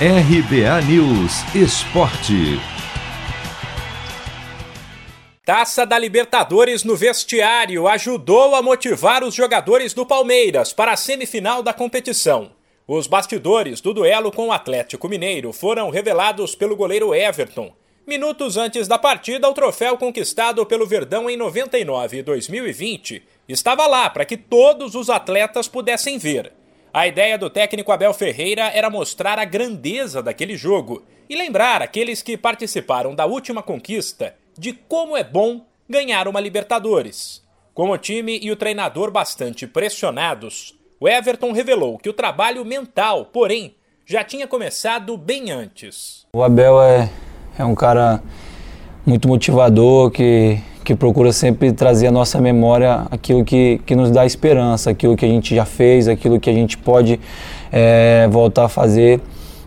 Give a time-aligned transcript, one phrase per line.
[0.00, 2.60] RBA News Esporte.
[5.46, 11.62] Taça da Libertadores no vestiário ajudou a motivar os jogadores do Palmeiras para a semifinal
[11.62, 12.50] da competição.
[12.88, 17.72] Os bastidores do duelo com o Atlético Mineiro foram revelados pelo goleiro Everton.
[18.04, 24.10] Minutos antes da partida, o troféu conquistado pelo Verdão em 99 e 2020 estava lá
[24.10, 26.52] para que todos os atletas pudessem ver.
[26.96, 32.22] A ideia do técnico Abel Ferreira era mostrar a grandeza daquele jogo e lembrar aqueles
[32.22, 37.42] que participaram da última conquista de como é bom ganhar uma Libertadores.
[37.74, 43.24] Com o time e o treinador bastante pressionados, o Everton revelou que o trabalho mental,
[43.24, 43.74] porém,
[44.06, 46.24] já tinha começado bem antes.
[46.32, 47.10] O Abel é,
[47.58, 48.22] é um cara
[49.04, 54.26] muito motivador que que procura sempre trazer à nossa memória aquilo que, que nos dá
[54.26, 57.18] esperança, aquilo que a gente já fez, aquilo que a gente pode
[57.72, 59.20] é, voltar a fazer.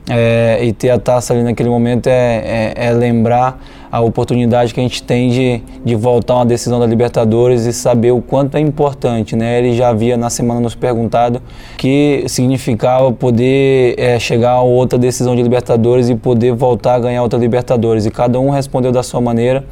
[0.09, 4.79] É, e ter a taça ali naquele momento é, é, é, lembrar a oportunidade que
[4.79, 8.61] a gente tem de, de voltar uma decisão da Libertadores e saber o quanto é
[8.61, 9.35] importante.
[9.35, 9.59] Né?
[9.59, 11.41] Ele já havia na semana nos perguntado
[11.77, 17.21] que significava poder é, chegar a outra decisão de Libertadores e poder voltar a ganhar
[17.21, 18.05] outra Libertadores.
[18.05, 19.65] E cada um respondeu da sua maneira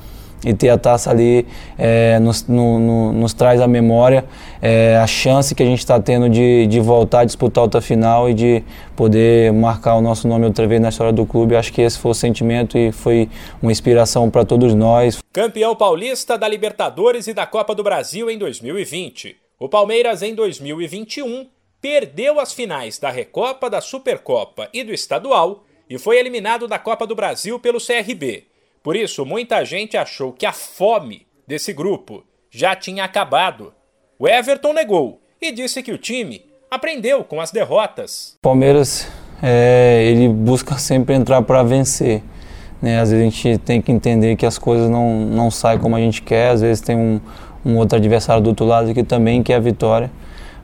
[0.44, 1.46] e ter a taça ali
[1.78, 4.26] é, nos, no, no, nos traz a memória
[4.62, 8.28] é, a chance que a gente está tendo de, de voltar a disputar outra final
[8.28, 8.64] e de
[8.96, 11.56] poder marcar o nosso nome outra vez na história do clube.
[11.56, 13.30] Acho que esse foi o sentimento e foi
[13.62, 15.20] uma inspiração para todos nós.
[15.32, 19.36] Campeão paulista da Libertadores e da Copa do Brasil em 2020.
[19.60, 21.48] O Palmeiras em 2021
[21.80, 27.06] perdeu as finais da Recopa, da Supercopa e do Estadual e foi eliminado da Copa
[27.06, 28.46] do Brasil pelo CRB.
[28.86, 33.74] Por isso, muita gente achou que a fome desse grupo já tinha acabado.
[34.20, 38.38] O Everton negou e disse que o time aprendeu com as derrotas.
[38.44, 39.12] Palmeiras,
[39.42, 42.22] é, ele busca sempre entrar para vencer.
[42.80, 43.00] Né?
[43.00, 46.00] Às vezes a gente tem que entender que as coisas não, não saem como a
[46.00, 47.20] gente quer, às vezes tem um,
[47.66, 50.12] um outro adversário do outro lado que também quer a vitória.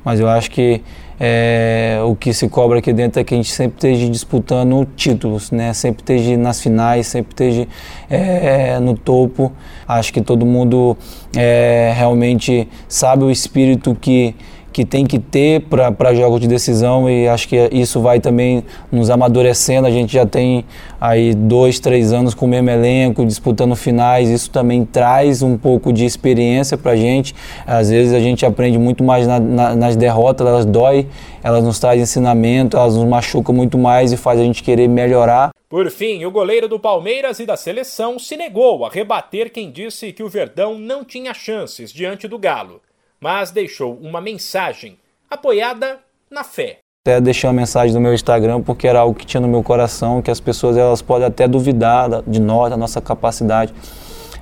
[0.05, 0.83] Mas eu acho que
[1.23, 5.51] é, o que se cobra aqui dentro é que a gente sempre esteja disputando títulos,
[5.51, 5.71] né?
[5.71, 7.67] sempre esteja nas finais, sempre esteja
[8.09, 9.51] é, no topo.
[9.87, 10.97] Acho que todo mundo
[11.37, 14.33] é, realmente sabe o espírito que
[14.71, 19.09] que tem que ter para jogos de decisão e acho que isso vai também nos
[19.09, 19.87] amadurecendo.
[19.87, 20.65] A gente já tem
[20.99, 25.91] aí dois, três anos com o mesmo elenco, disputando finais, isso também traz um pouco
[25.91, 27.35] de experiência para a gente.
[27.65, 31.07] Às vezes a gente aprende muito mais na, na, nas derrotas, elas dói,
[31.43, 35.51] elas nos trazem ensinamento, elas nos machucam muito mais e faz a gente querer melhorar.
[35.69, 40.11] Por fim, o goleiro do Palmeiras e da seleção se negou a rebater quem disse
[40.11, 42.81] que o Verdão não tinha chances diante do Galo
[43.21, 44.97] mas deixou uma mensagem
[45.29, 45.99] apoiada
[46.29, 46.79] na fé.
[47.05, 50.21] Até deixei uma mensagem no meu Instagram porque era algo que tinha no meu coração,
[50.21, 53.73] que as pessoas elas podem até duvidar de nós, da nossa capacidade,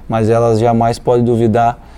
[0.07, 1.88] mas elas jamais podem duvidar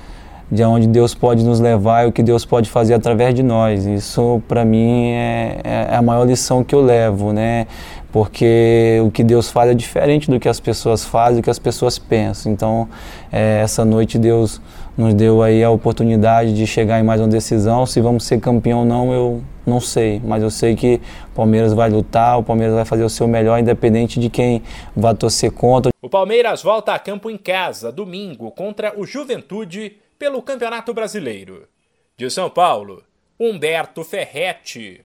[0.51, 3.85] de onde Deus pode nos levar e o que Deus pode fazer através de nós.
[3.85, 7.67] Isso para mim é, é, a maior lição que eu levo, né?
[8.12, 11.57] Porque o que Deus faz é diferente do que as pessoas fazem, do que as
[11.57, 12.51] pessoas pensam.
[12.51, 12.90] Então,
[13.31, 14.61] é, essa noite Deus
[14.97, 17.85] nos deu aí a oportunidade de chegar em mais uma decisão.
[17.85, 21.00] Se vamos ser campeão ou não, eu não sei, mas eu sei que
[21.31, 24.61] o Palmeiras vai lutar, o Palmeiras vai fazer o seu melhor, independente de quem
[24.94, 25.94] vai torcer contra.
[26.01, 31.67] O Palmeiras volta a campo em casa, domingo, contra o Juventude pelo Campeonato Brasileiro.
[32.15, 33.03] De São Paulo,
[33.39, 34.99] Humberto Ferretti.